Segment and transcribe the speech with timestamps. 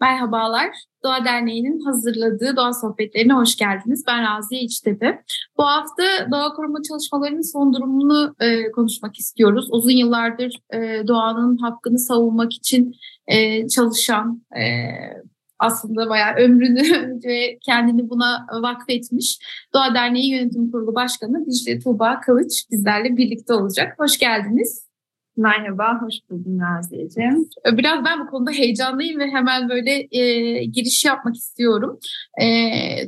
[0.00, 0.68] Merhabalar,
[1.04, 4.04] Doğa Derneği'nin hazırladığı Doğa Sohbetlerine hoş geldiniz.
[4.08, 5.22] Ben Raziye İçtepe.
[5.58, 9.68] Bu hafta doğa koruma çalışmalarının son durumunu e, konuşmak istiyoruz.
[9.70, 12.94] Uzun yıllardır e, doğanın hakkını savunmak için
[13.26, 14.62] e, çalışan, e,
[15.58, 19.38] aslında bayağı ömrünü ve kendini buna vakfetmiş
[19.74, 23.94] Doğa Derneği Yönetim Kurulu Başkanı Dicle Tuğba Kılıç bizlerle birlikte olacak.
[23.98, 24.85] Hoş geldiniz.
[25.36, 27.48] Merhaba, hoş buldum Naziyeciğim.
[27.72, 31.98] Biraz ben bu konuda heyecanlıyım ve hemen böyle e, giriş yapmak istiyorum.
[32.42, 32.44] E,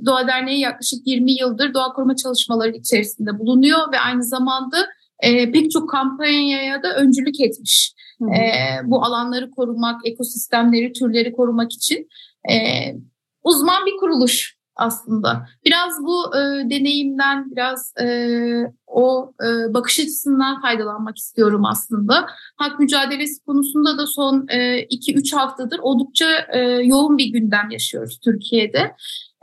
[0.06, 4.76] Doğa Derneği yaklaşık 20 yıldır doğa koruma çalışmaları içerisinde bulunuyor ve aynı zamanda
[5.20, 7.94] e, pek çok kampanyaya da öncülük etmiş.
[8.22, 8.40] E,
[8.84, 12.08] bu alanları korumak, ekosistemleri, türleri korumak için
[12.50, 12.54] e,
[13.44, 15.46] uzman bir kuruluş aslında.
[15.64, 18.06] Biraz bu e, deneyimden, biraz e,
[18.86, 22.26] o e, bakış açısından faydalanmak istiyorum aslında.
[22.56, 28.94] Hak mücadelesi konusunda da son 2-3 e, haftadır oldukça e, yoğun bir gündem yaşıyoruz Türkiye'de.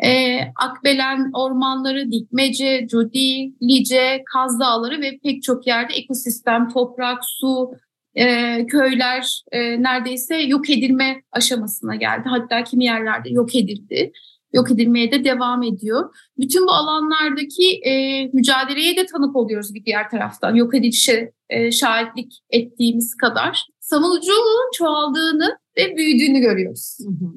[0.04, 7.72] E, Akbelen ormanları, Dikmece, Cudi, Lice, Kaz Dağları ve pek çok yerde ekosistem, toprak, su,
[8.16, 12.24] e, köyler e, neredeyse yok edilme aşamasına geldi.
[12.26, 14.12] Hatta kimi yerlerde yok edildi
[14.56, 16.16] yok edilmeye de devam ediyor.
[16.38, 20.56] Bütün bu alanlardaki e, mücadeleye de tanık oluyoruz bir diğer taraftan.
[20.56, 23.68] Yok edilişe e, şahitlik ettiğimiz kadar.
[23.80, 26.98] Savunuculuğun çoğaldığını ve büyüdüğünü görüyoruz.
[27.04, 27.30] Hı hı.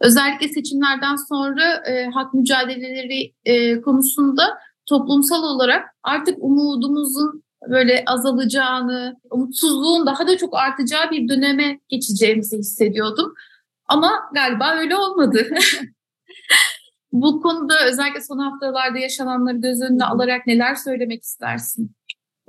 [0.00, 10.06] Özellikle seçimlerden sonra e, hak mücadeleleri e, konusunda toplumsal olarak artık umudumuzun böyle azalacağını, umutsuzluğun
[10.06, 13.34] daha da çok artacağı bir döneme geçeceğimizi hissediyordum.
[13.86, 15.46] Ama galiba öyle olmadı.
[17.12, 21.92] Bu konuda özellikle son haftalarda yaşananları göz önüne alarak neler söylemek istersin?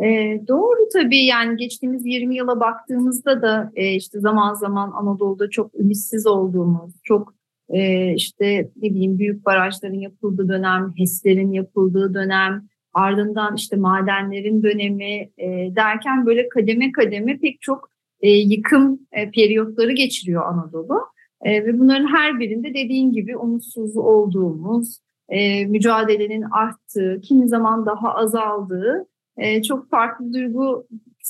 [0.03, 0.07] E,
[0.47, 6.27] doğru tabii yani geçtiğimiz 20 yıla baktığımızda da e, işte zaman zaman Anadolu'da çok ümitsiz
[6.27, 7.33] olduğumuz, çok
[7.69, 15.29] e, işte ne bileyim büyük barajların yapıldığı dönem, HES'lerin yapıldığı dönem, ardından işte madenlerin dönemi
[15.37, 17.89] e, derken böyle kademe kademe pek çok
[18.21, 20.99] e, yıkım e, periyotları geçiriyor Anadolu.
[21.43, 24.99] E, ve bunların her birinde dediğin gibi umutsuz olduğumuz,
[25.29, 30.87] e, mücadelenin arttığı, kimi zaman daha azaldığı e, çok farklı duygu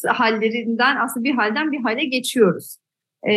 [0.08, 2.78] hallerinden aslında bir halden bir hale geçiyoruz.
[3.24, 3.34] E,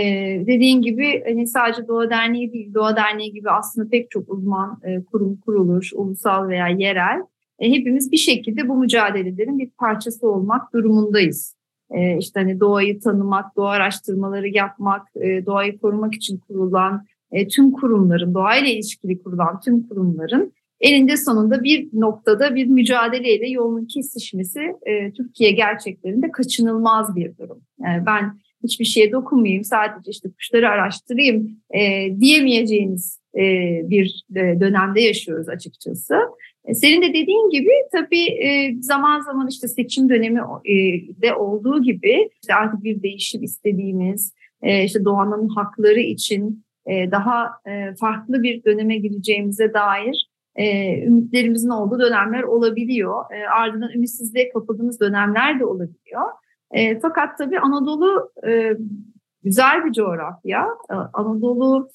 [0.46, 5.04] dediğin gibi hani sadece Doğa Derneği değil, Doğa Derneği gibi aslında pek çok uzman e,
[5.04, 7.20] kurum, kuruluş, ulusal veya yerel
[7.58, 11.55] e, hepimiz bir şekilde bu mücadelelerin bir parçası olmak durumundayız
[11.90, 17.72] e, işte hani doğayı tanımak, doğa araştırmaları yapmak, e, doğayı korumak için kurulan e, tüm
[17.72, 25.12] kurumların, doğayla ilişkili kurulan tüm kurumların elinde sonunda bir noktada bir mücadeleyle yolun kesişmesi e,
[25.12, 27.62] Türkiye gerçeklerinde kaçınılmaz bir durum.
[27.80, 31.80] Yani ben hiçbir şeye dokunmayayım, sadece işte kuşları araştırayım e,
[32.20, 33.42] diyemeyeceğiniz e,
[33.90, 36.14] bir e, dönemde yaşıyoruz açıkçası.
[36.64, 38.26] E, senin de dediğin gibi tabii
[38.80, 40.40] zaman zaman işte seçim dönemi
[41.22, 44.32] de olduğu gibi işte artık bir değişim istediğimiz,
[44.84, 47.50] işte doğanın hakları için daha
[48.00, 50.30] farklı bir döneme gireceğimize dair
[51.06, 53.24] ümitlerimizin olduğu dönemler olabiliyor.
[53.58, 56.22] Ardından ümitsizliğe kapıldığımız dönemler de olabiliyor.
[57.02, 58.30] Fakat tabii Anadolu
[59.42, 60.68] güzel bir coğrafya.
[61.12, 61.88] Anadolu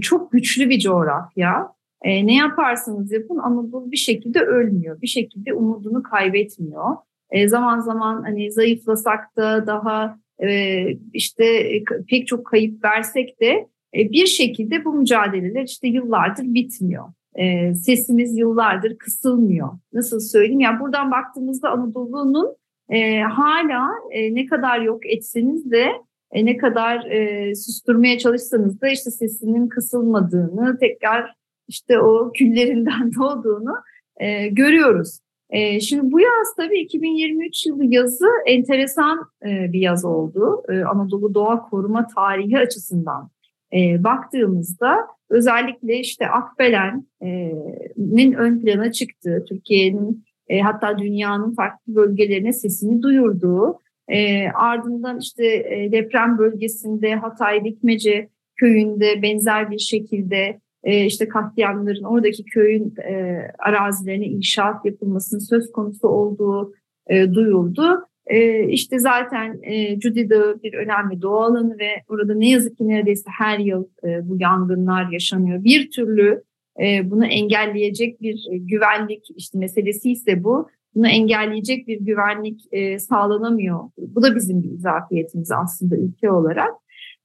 [0.00, 1.68] çok güçlü bir coğrafya.
[2.02, 5.02] E, ne yaparsanız yapın Anadolu bir şekilde ölmüyor.
[5.02, 6.96] Bir şekilde umudunu kaybetmiyor.
[7.30, 13.68] E, zaman zaman hani zayıflasak da daha e, işte e, pek çok kayıp versek de
[13.96, 17.04] e, bir şekilde bu mücadeleler işte yıllardır bitmiyor.
[17.34, 19.68] E, sesimiz yıllardır kısılmıyor.
[19.92, 20.60] Nasıl söyleyeyim?
[20.60, 22.56] Yani buradan baktığımızda Anadolu'nun
[22.88, 25.86] e, hala e, ne kadar yok etseniz de
[26.32, 31.34] e, ne kadar e, susturmaya çalışsanız da işte sesinin kısılmadığını tekrar
[31.68, 33.74] işte o küllerinden doğduğunu
[34.16, 35.18] e, görüyoruz.
[35.50, 40.62] E, şimdi bu yaz tabii 2023 yılı yazı enteresan e, bir yaz oldu.
[40.68, 43.30] E, Anadolu Doğa Koruma Tarihi açısından
[43.72, 44.96] e, baktığımızda
[45.30, 54.48] özellikle işte Akbelen'in ön plana çıktığı, Türkiye'nin e, hatta dünyanın farklı bölgelerine sesini duyurduğu, e,
[54.48, 62.44] ardından işte e, deprem bölgesinde Hatay Dikmece köyünde benzer bir şekilde e, işte katliamların oradaki
[62.44, 66.72] köyün e, arazilerine inşaat yapılmasının söz konusu olduğu
[67.06, 68.06] e, duyuldu.
[68.26, 72.88] E, işte zaten e, Cudi Dağı bir önemli doğa alanı ve orada ne yazık ki
[72.88, 75.64] neredeyse her yıl e, bu yangınlar yaşanıyor.
[75.64, 76.42] Bir türlü
[76.80, 80.68] e, bunu engelleyecek bir e, güvenlik işte meselesi ise bu.
[80.94, 83.80] Bunu engelleyecek bir güvenlik e, sağlanamıyor.
[83.98, 86.70] Bu da bizim bir izafiyetimiz aslında ülke olarak.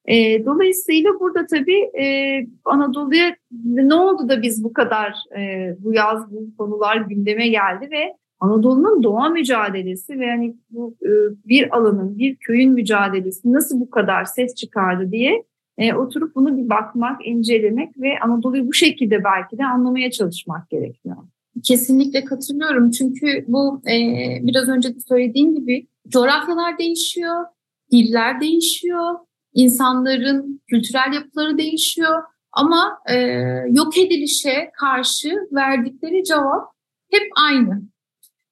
[0.06, 2.06] E, dolayısıyla burada tabii e,
[2.66, 3.36] Anadolu'ya
[3.66, 9.04] ne oldu da biz bu kadar e, bu yaz bu konular gündeme geldi ve Anadolu'nun
[9.04, 11.10] doğa mücadelesi ve hani bu e,
[11.46, 15.44] bir alanın, bir köyün mücadelesi nasıl bu kadar ses çıkardı diye
[15.78, 21.18] e, oturup bunu bir bakmak, incelemek ve Anadolu'yu bu şekilde belki de anlamaya çalışmak gerekiyor.
[21.64, 23.96] Kesinlikle katılıyorum çünkü bu e,
[24.42, 27.46] biraz önce de söylediğim gibi coğrafyalar değişiyor,
[27.92, 29.16] diller değişiyor,
[29.54, 33.16] insanların kültürel yapıları değişiyor ama e,
[33.70, 36.72] yok edilişe karşı verdikleri cevap
[37.12, 37.82] hep aynı.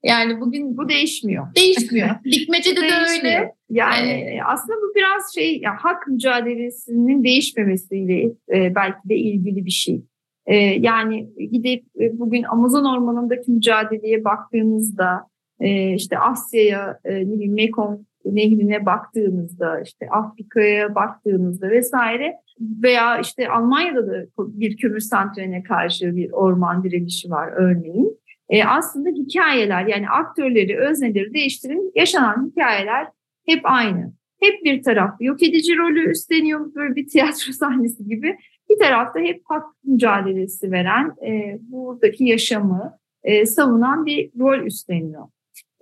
[0.06, 1.56] Yani bugün bu değişmiyor.
[1.56, 2.10] Değişmiyor.
[2.25, 3.52] Dikmece'de de öyle.
[3.69, 9.72] Yani ee, aslında bu biraz şey ya, hak mücadelesinin değişmemesiyle e, belki de ilgili bir
[9.72, 10.06] şey.
[10.45, 15.27] E, yani gidip e, bugün Amazon ormanındaki mücadeleye baktığımızda
[15.59, 23.50] e, işte Asya'ya e, ne bileyim Mekong nehrine baktığınızda işte Afrika'ya baktığınızda vesaire veya işte
[23.50, 28.19] Almanya'da da bir kömür santraline karşı bir orman direnişi var örneğin.
[28.50, 33.07] E, aslında hikayeler yani aktörleri, özneleri değiştirin yaşanan hikayeler
[33.45, 34.13] hep aynı.
[34.39, 38.38] Hep bir taraf yok edici rolü üstleniyor böyle bir tiyatro sahnesi gibi.
[38.70, 45.28] Bir tarafta hep hak mücadelesi veren, e, buradaki yaşamı e, savunan bir rol üstleniyor.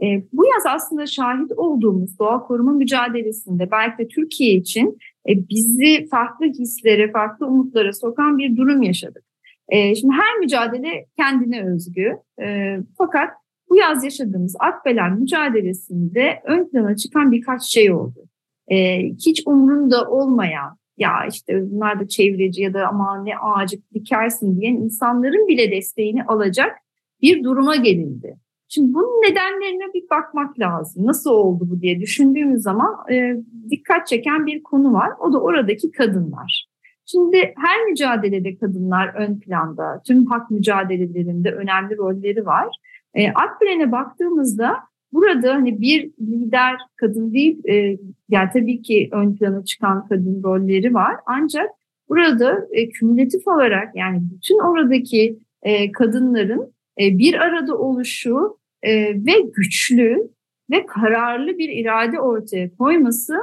[0.04, 4.98] E, bu yaz aslında şahit olduğumuz doğa koruma mücadelesinde belki de Türkiye için
[5.30, 9.24] e, bizi farklı hislere, farklı umutlara sokan bir durum yaşadık.
[9.70, 12.18] E, şimdi her mücadele kendine özgü.
[12.42, 13.30] E, fakat
[13.70, 18.20] bu yaz yaşadığımız Akbelen mücadelesinde ön plana çıkan birkaç şey oldu.
[18.68, 24.62] E, hiç umrunda olmayan, ya işte bunlar da çevreci ya da aman ne ağacı dikersin
[24.62, 26.78] diyen insanların bile desteğini alacak
[27.22, 28.38] bir duruma gelindi.
[28.70, 31.06] Şimdi bunun nedenlerine bir bakmak lazım.
[31.06, 33.36] Nasıl oldu bu diye düşündüğümüz zaman e,
[33.70, 35.12] dikkat çeken bir konu var.
[35.20, 36.68] O da oradaki kadınlar.
[37.06, 42.68] Şimdi her mücadelede kadınlar ön planda, tüm hak mücadelelerinde önemli rolleri var.
[43.14, 44.76] E, Akbilen'e baktığımızda
[45.14, 47.98] burada hani bir lider kadın değil, e,
[48.30, 51.16] yani tabii ki ön plana çıkan kadın rolleri var.
[51.26, 51.70] Ancak
[52.10, 58.92] burada e, kümülatif olarak yani bütün oradaki e, kadınların e, bir arada oluşu e,
[59.26, 60.30] ve güçlü
[60.72, 63.38] ve kararlı bir irade ortaya koyması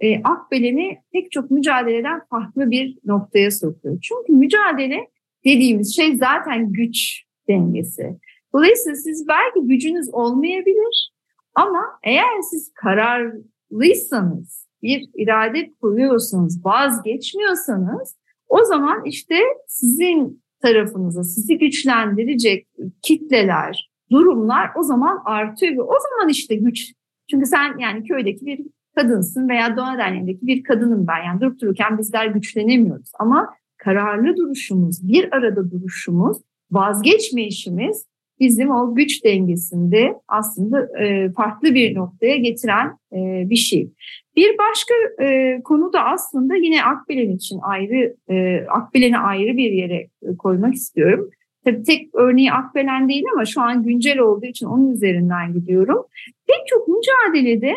[0.00, 3.98] e, Akbelen'i pek çok mücadeleden farklı bir noktaya sokuyor.
[4.02, 5.08] Çünkü mücadele
[5.44, 8.16] dediğimiz şey zaten güç dengesi.
[8.54, 11.15] Dolayısıyla siz belki gücünüz olmayabilir
[11.56, 18.16] ama eğer siz kararlıysanız, bir irade koyuyorsanız, vazgeçmiyorsanız
[18.48, 19.34] o zaman işte
[19.68, 22.68] sizin tarafınıza sizi güçlendirecek
[23.02, 26.92] kitleler, durumlar o zaman artıyor ve o zaman işte güç.
[27.30, 28.60] Çünkü sen yani köydeki bir
[28.94, 31.24] kadınsın veya Doğa Derneği'ndeki bir kadınım ben.
[31.26, 33.10] Yani durup dururken bizler güçlenemiyoruz.
[33.18, 36.38] Ama kararlı duruşumuz, bir arada duruşumuz,
[36.70, 38.06] vazgeçmeyişimiz
[38.40, 43.90] bizim o güç dengesinde aslında e, farklı bir noktaya getiren e, bir şey.
[44.36, 50.08] Bir başka e, konu da aslında yine Akbelen için ayrı, e, Akbelen'i ayrı bir yere
[50.38, 51.30] koymak istiyorum.
[51.64, 56.04] Tabii tek örneği Akbelen değil ama şu an güncel olduğu için onun üzerinden gidiyorum.
[56.46, 57.74] Pek çok mücadelede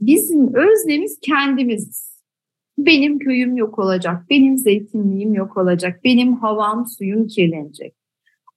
[0.00, 2.14] Bizim özlemiz kendimiziz.
[2.78, 7.94] Benim köyüm yok olacak, benim zeytinliğim yok olacak, benim havam, suyum kirlenecek.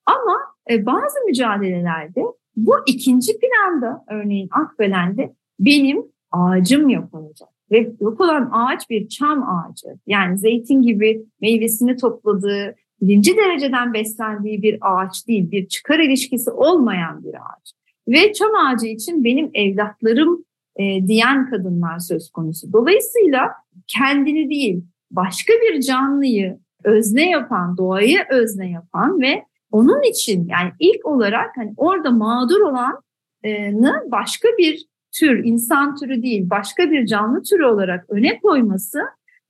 [0.06, 0.38] Ama
[0.70, 2.22] e, bazı mücadelelerde
[2.56, 7.50] bu ikinci planda örneğin Akbelen'de benim ağacım yok olacak.
[7.72, 9.88] Ve yok olan ağaç bir çam ağacı.
[10.08, 17.24] Yani zeytin gibi meyvesini topladığı, birinci dereceden beslendiği bir ağaç değil, bir çıkar ilişkisi olmayan
[17.24, 17.74] bir ağaç.
[18.08, 20.46] Ve çam ağacı için benim evlatlarım
[20.76, 22.74] e, diyen kadınlar söz konusu.
[22.74, 23.52] Dolayısıyla
[23.88, 29.44] kendini değil başka bir canlıyı özne yapan, doğayı özne yapan ve
[29.78, 34.86] onun için yani ilk olarak hani orada mağdur olanı başka bir
[35.20, 39.02] tür, insan türü değil, başka bir canlı türü olarak öne koyması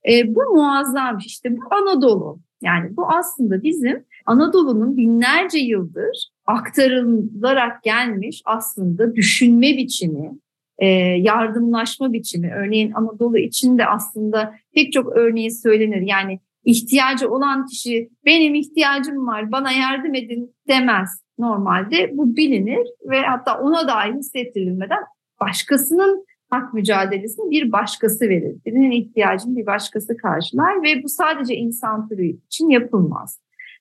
[0.08, 1.18] e, bu muazzam.
[1.18, 2.40] İşte bu Anadolu.
[2.62, 10.38] Yani bu aslında bizim Anadolu'nun binlerce yıldır aktarılarak gelmiş aslında düşünme biçimi,
[10.78, 10.86] e,
[11.20, 12.52] yardımlaşma biçimi.
[12.54, 16.00] Örneğin Anadolu için de aslında pek çok örneği söylenir.
[16.00, 21.08] Yani ihtiyacı olan kişi benim ihtiyacım var bana yardım edin demez.
[21.38, 25.02] Normalde bu bilinir ve hatta ona dahi hissettirilmeden
[25.40, 28.56] başkasının hak mücadelesini bir başkası verir.
[28.66, 33.40] Birinin ihtiyacını bir başkası karşılar ve bu sadece insan türü için yapılmaz.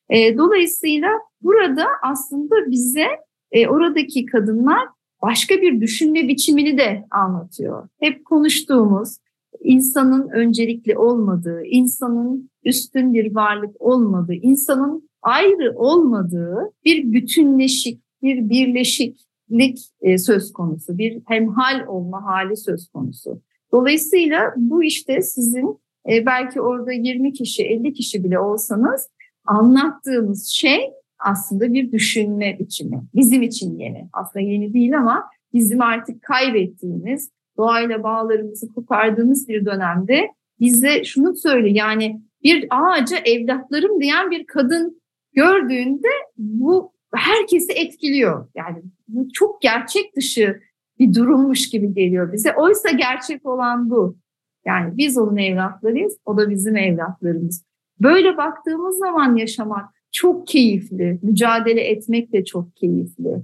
[0.10, 1.10] E, dolayısıyla
[1.42, 3.08] burada aslında bize
[3.52, 4.88] e, oradaki kadınlar
[5.22, 7.90] başka bir düşünme biçimini de anlatıyor.
[8.00, 9.18] Hep konuştuğumuz
[9.62, 19.80] insanın öncelikli olmadığı, insanın üstün bir varlık olmadığı, insanın ayrı olmadığı bir bütünleşik, bir birleşiklik
[20.02, 23.42] e, söz konusu, bir hemhal olma hali söz konusu.
[23.72, 29.10] Dolayısıyla bu işte sizin e, belki orada 20 kişi, 50 kişi bile olsanız
[29.46, 30.80] anlattığımız şey
[31.20, 33.04] aslında bir düşünme biçimi.
[33.16, 34.10] Bizim için yeni.
[34.14, 35.24] Aslında yeni değil ama
[35.54, 40.28] bizim artık kaybettiğimiz, doğayla bağlarımızı kopardığımız bir dönemde
[40.60, 45.02] bize şunu söyle yani bir ağaca evlatlarım diyen bir kadın
[45.34, 48.48] gördüğünde bu herkesi etkiliyor.
[48.56, 50.60] Yani bu çok gerçek dışı
[51.00, 52.54] bir durummuş gibi geliyor bize.
[52.54, 54.18] Oysa gerçek olan bu.
[54.66, 57.66] Yani biz onun evlatlarıyız, o da bizim evlatlarımız.
[58.02, 63.44] Böyle baktığımız zaman yaşamak çok keyifli, mücadele etmek de çok keyifli.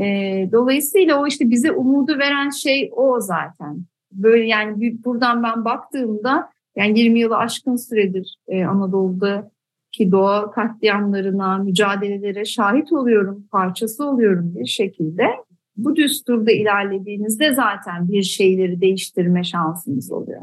[0.00, 3.84] E, dolayısıyla o işte bize umudu veren şey o zaten.
[4.12, 9.50] Böyle yani buradan ben baktığımda yani 20 yılı aşkın süredir e, Anadolu'da
[9.92, 15.24] ki doğa katliamlarına, mücadelelere şahit oluyorum, parçası oluyorum bir şekilde.
[15.76, 20.40] Bu düsturda ilerlediğinizde zaten bir şeyleri değiştirme şansınız oluyor.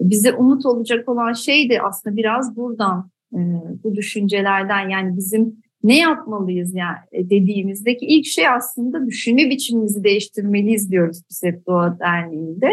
[0.00, 3.10] Bize umut olacak olan şey de aslında biraz buradan,
[3.84, 11.22] bu düşüncelerden yani bizim ne yapmalıyız yani dediğimizdeki ilk şey aslında düşünme biçimimizi değiştirmeliyiz diyoruz
[11.30, 12.68] biz hep Doğa Derneği'nde.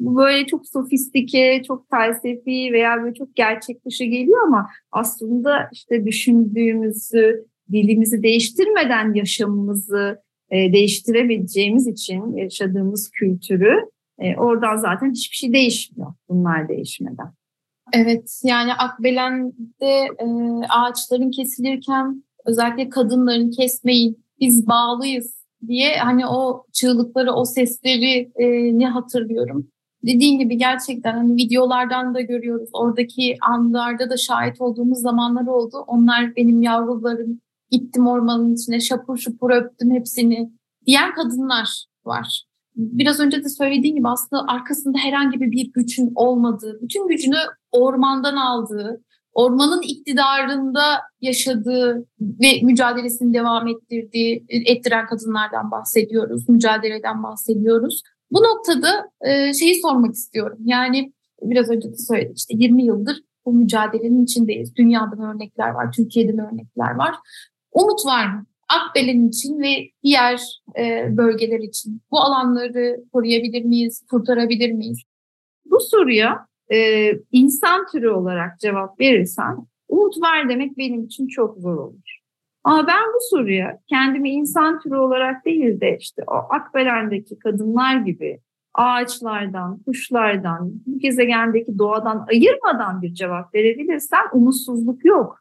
[0.00, 6.06] Bu böyle çok sofistike, çok felsefi veya böyle çok gerçek dışı geliyor ama aslında işte
[6.06, 10.18] düşündüğümüzü, dilimizi değiştirmeden yaşamımızı
[10.50, 13.74] e, değiştirebileceğimiz için yaşadığımız kültürü
[14.18, 17.32] e, oradan zaten hiçbir şey değişmiyor bunlar değişmeden.
[17.92, 20.26] Evet yani Akbelen'de e,
[20.68, 28.88] ağaçların kesilirken özellikle kadınların kesmeyin biz bağlıyız diye hani o çığlıkları o sesleri e, ne
[28.88, 29.68] hatırlıyorum.
[30.06, 32.68] Dediğin gibi gerçekten hani videolardan da görüyoruz.
[32.72, 35.84] Oradaki anlarda da şahit olduğumuz zamanlar oldu.
[35.86, 37.40] Onlar benim yavrularım.
[37.70, 40.52] Gittim ormanın içine şapur şupur öptüm hepsini
[40.86, 42.44] diyen kadınlar var.
[42.76, 47.36] Biraz önce de söylediğim gibi aslında arkasında herhangi bir gücün olmadığı, bütün gücünü
[47.72, 49.04] ormandan aldığı,
[49.38, 58.02] ormanın iktidarında yaşadığı ve mücadelesini devam ettirdiği, ettiren kadınlardan bahsediyoruz, mücadeleden bahsediyoruz.
[58.30, 60.58] Bu noktada e, şeyi sormak istiyorum.
[60.64, 63.16] Yani biraz önce de söyledim işte 20 yıldır
[63.46, 64.76] bu mücadelenin içindeyiz.
[64.76, 67.14] Dünyadan örnekler var, Türkiye'den örnekler var.
[67.72, 68.46] Umut var mı?
[68.68, 74.98] Akbelen için ve diğer e, bölgeler için bu alanları koruyabilir miyiz, kurtarabilir miyiz?
[75.70, 79.56] Bu soruya e, insan türü olarak cevap verirsen
[79.88, 82.18] umut var demek benim için çok zor olur.
[82.64, 88.40] Ama ben bu soruya kendimi insan türü olarak değil de işte o Akbelen'deki kadınlar gibi
[88.74, 95.38] ağaçlardan, kuşlardan, bu gezegendeki doğadan ayırmadan bir cevap verebilirsem umutsuzluk yok.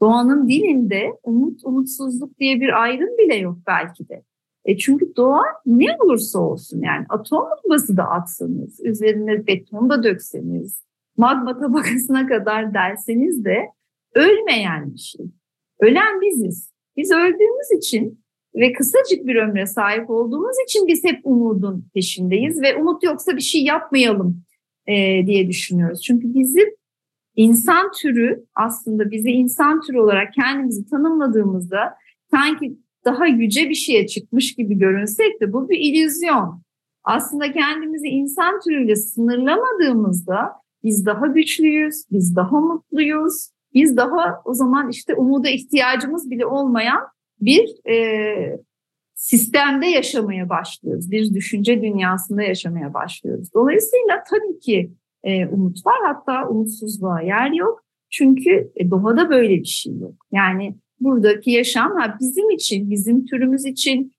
[0.00, 4.22] Doğanın dilinde umut, umutsuzluk diye bir ayrım bile yok belki de.
[4.64, 10.82] E çünkü doğa ne olursa olsun yani atom bombası da atsanız, üzerine beton da dökseniz,
[11.16, 13.66] magma tabakasına kadar derseniz de
[14.14, 15.26] ölmeyen bir şey.
[15.80, 16.72] Ölen biziz.
[16.96, 18.22] Biz öldüğümüz için
[18.54, 23.40] ve kısacık bir ömre sahip olduğumuz için biz hep umudun peşindeyiz ve umut yoksa bir
[23.40, 24.42] şey yapmayalım
[24.86, 26.02] e, diye düşünüyoruz.
[26.02, 26.68] Çünkü bizim
[27.36, 31.94] insan türü aslında bizi insan türü olarak kendimizi tanımladığımızda
[32.30, 36.62] sanki daha yüce bir şeye çıkmış gibi görünsek de bu bir illüzyon.
[37.04, 40.52] Aslında kendimizi insan türüyle sınırlamadığımızda
[40.84, 47.00] biz daha güçlüyüz, biz daha mutluyuz, biz daha o zaman işte umuda ihtiyacımız bile olmayan
[47.40, 48.58] bir e,
[49.14, 51.10] sistemde yaşamaya başlıyoruz.
[51.10, 53.54] Bir düşünce dünyasında yaşamaya başlıyoruz.
[53.54, 54.92] Dolayısıyla tabii ki
[55.24, 57.84] e, umut var hatta umutsuzluğa yer yok.
[58.10, 60.14] Çünkü e, doğada böyle bir şey yok.
[60.32, 64.12] Yani buradaki yaşam ha, bizim için, bizim türümüz için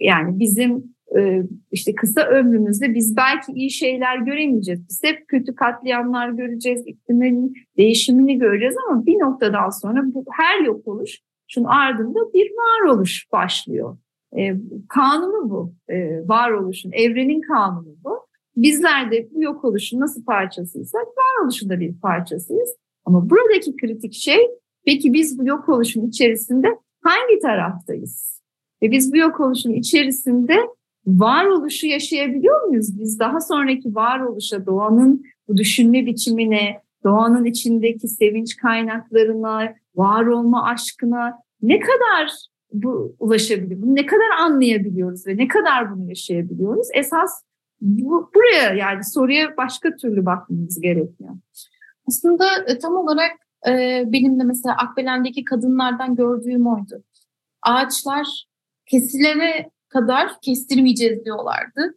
[0.00, 1.42] yani bizim e,
[1.72, 4.80] işte kısa ömrümüzde biz belki iyi şeyler göremeyeceğiz.
[4.88, 10.88] Biz hep kötü katliamlar göreceğiz, iklimin değişimini göreceğiz ama bir noktadan sonra bu her yok
[10.88, 11.18] oluş
[11.48, 13.98] şunun ardında bir varoluş başlıyor.
[14.38, 14.56] E,
[14.88, 18.26] kanunu bu, e, varoluşun, evrenin kanunu bu.
[18.56, 22.76] Bizler de bu yok oluşun nasıl parçasıysak varoluşun da bir parçasıyız.
[23.04, 24.46] Ama buradaki kritik şey
[24.86, 26.68] peki biz bu yok oluşun içerisinde
[27.02, 28.42] hangi taraftayız?
[28.82, 30.56] Ve biz bu yok oluşun içerisinde
[31.06, 33.00] varoluşu yaşayabiliyor muyuz?
[33.00, 41.34] Biz daha sonraki varoluşa, doğanın bu düşünme biçimine, doğanın içindeki sevinç kaynaklarına, var olma aşkına
[41.62, 42.30] ne kadar
[42.72, 43.82] bu ulaşabiliyor?
[43.82, 46.88] Bunu ne kadar anlayabiliyoruz ve ne kadar bunu yaşayabiliyoruz?
[46.94, 47.42] Esas
[47.80, 51.30] Bu, buraya yani soruya başka türlü bakmamız gerekiyor.
[52.08, 57.04] Aslında e, tam olarak e, benim de mesela Akbelen'deki kadınlardan gördüğüm oydu.
[57.62, 58.46] Ağaçlar
[58.86, 61.94] kesilene kadar kestirmeyeceğiz diyorlardı.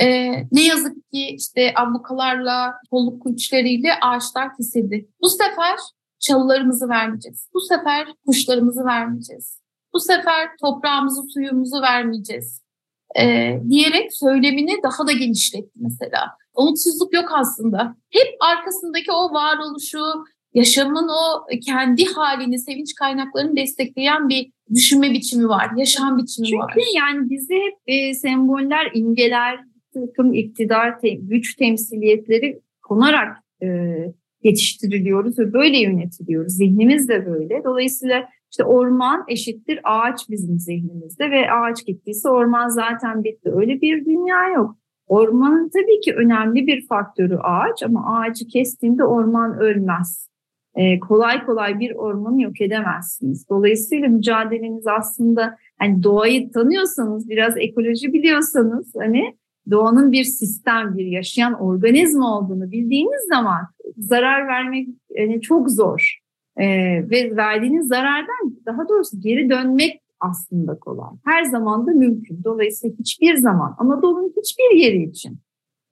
[0.00, 5.08] Ee, ne yazık ki işte ablukalarla, kolluk kuyuçlarıyla ağaçlar kesildi.
[5.22, 5.76] Bu sefer
[6.18, 7.48] çalılarımızı vermeyeceğiz.
[7.54, 9.60] Bu sefer kuşlarımızı vermeyeceğiz.
[9.92, 12.62] Bu sefer toprağımızı, suyumuzu vermeyeceğiz.
[13.18, 16.36] Ee, diyerek söylemini daha da genişletti mesela.
[16.54, 17.96] Umutsuzluk yok aslında.
[18.10, 20.04] Hep arkasındaki o varoluşu,
[20.54, 26.72] yaşamın o kendi halini, sevinç kaynaklarını destekleyen bir düşünme biçimi var, yaşam biçimi Çünkü var.
[26.74, 29.60] Çünkü yani bizi hep e, semboller, imgeler,
[29.94, 33.66] takım iktidar, te, güç temsiliyetleri konarak e,
[34.42, 36.52] yetiştiriliyoruz ve böyle yönetiliyoruz.
[36.52, 37.64] Zihnimiz de böyle.
[37.64, 43.50] Dolayısıyla işte orman eşittir ağaç bizim zihnimizde ve ağaç gittiyse orman zaten bitti.
[43.54, 44.76] Öyle bir dünya yok.
[45.06, 50.29] Ormanın tabii ki önemli bir faktörü ağaç ama ağacı kestiğinde orman ölmez.
[50.74, 53.48] Ee, kolay kolay bir ormanı yok edemezsiniz.
[53.48, 59.36] Dolayısıyla mücadeleniz aslında hani doğayı tanıyorsanız, biraz ekoloji biliyorsanız hani
[59.70, 63.60] doğanın bir sistem, bir yaşayan organizma olduğunu bildiğiniz zaman
[63.96, 66.18] zarar vermek yani çok zor.
[66.56, 66.66] Ee,
[67.10, 71.10] ve verdiğiniz zarardan daha doğrusu geri dönmek aslında kolay.
[71.24, 72.44] Her zaman da mümkün.
[72.44, 75.38] Dolayısıyla hiçbir zaman Anadolu'nun hiçbir yeri için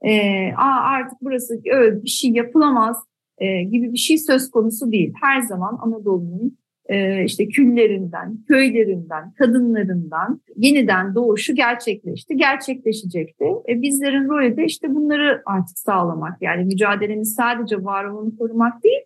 [0.02, 0.12] e,
[0.52, 2.96] Aa, artık burası öyle bir şey yapılamaz
[3.40, 5.12] e, gibi bir şey söz konusu değil.
[5.22, 13.44] Her zaman Anadolu'nun e, işte küllerinden, köylerinden, kadınlarından yeniden doğuşu gerçekleşti, gerçekleşecekti.
[13.68, 16.42] E, bizlerin rolü de işte bunları artık sağlamak.
[16.42, 19.00] Yani mücadelemiz sadece var olanı korumak değil,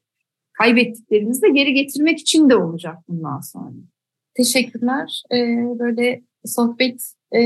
[0.52, 3.72] kaybettiklerimizi de geri getirmek için de olacak bundan sonra.
[4.34, 5.22] Teşekkürler.
[5.32, 7.02] Ee, böyle sohbet
[7.34, 7.40] e,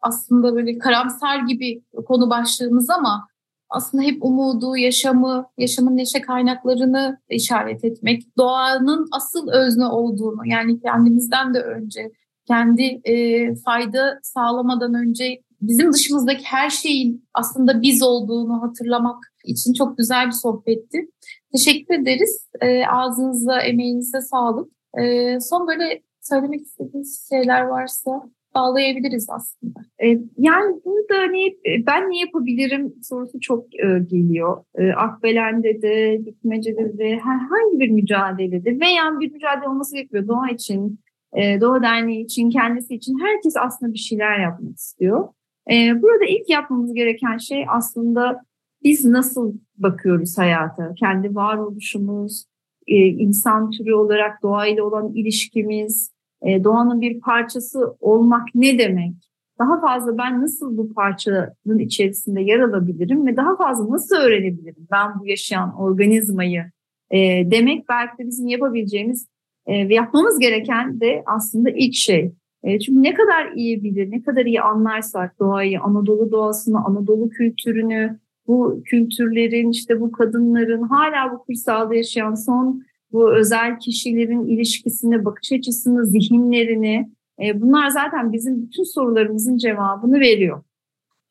[0.00, 3.28] aslında böyle karamsar gibi konu başlığımız ama
[3.72, 11.54] aslında hep umudu, yaşamı, yaşamın neşe kaynaklarını işaret etmek, doğanın asıl özne olduğunu yani kendimizden
[11.54, 12.12] de önce,
[12.46, 19.98] kendi e, fayda sağlamadan önce bizim dışımızdaki her şeyin aslında biz olduğunu hatırlamak için çok
[19.98, 21.08] güzel bir sohbetti.
[21.52, 22.48] Teşekkür ederiz.
[22.60, 24.72] E, ağzınıza, emeğinize sağlık.
[24.98, 28.10] E, son böyle söylemek istediğiniz şeyler varsa
[28.54, 29.80] bağlayabiliriz aslında.
[30.02, 34.64] E, yani burada hani ben ne yapabilirim sorusu çok e, geliyor.
[34.96, 41.00] Akbelen'de de, Dikmece'de de herhangi bir mücadelede veya bir mücadele olması gerekiyor doğa için,
[41.36, 45.28] Doğa Derneği için, kendisi için herkes aslında bir şeyler yapmak istiyor.
[45.70, 48.42] Burada ilk yapmamız gereken şey aslında
[48.84, 52.44] biz nasıl bakıyoruz hayata, kendi varoluşumuz,
[52.86, 56.12] insan türü olarak doğayla olan ilişkimiz,
[56.42, 59.14] e, doğanın bir parçası olmak ne demek?
[59.58, 65.20] Daha fazla ben nasıl bu parçanın içerisinde yer alabilirim ve daha fazla nasıl öğrenebilirim ben
[65.20, 66.64] bu yaşayan organizmayı
[67.10, 69.28] e, demek belki de bizim yapabileceğimiz
[69.66, 72.32] e, ve yapmamız gereken de aslında ilk şey.
[72.62, 78.18] E, çünkü ne kadar iyi bilir, ne kadar iyi anlarsak doğayı, Anadolu doğasını, Anadolu kültürünü,
[78.46, 85.52] bu kültürlerin, işte bu kadınların hala bu kırsalda yaşayan son bu özel kişilerin ilişkisini, bakış
[85.52, 87.10] açısını, zihinlerini
[87.42, 90.62] e, bunlar zaten bizim bütün sorularımızın cevabını veriyor.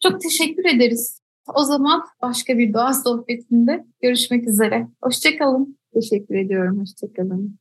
[0.03, 1.21] Çok teşekkür ederiz.
[1.55, 4.87] O zaman başka bir doğa sohbetinde görüşmek üzere.
[5.03, 5.77] Hoşçakalın.
[5.93, 6.79] Teşekkür ediyorum.
[6.79, 7.60] Hoşçakalın.